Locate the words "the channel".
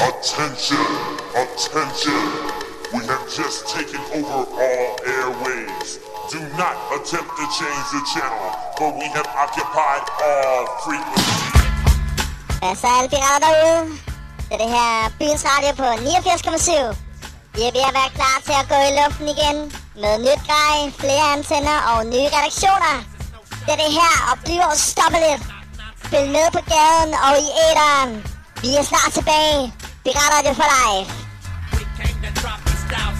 7.92-8.48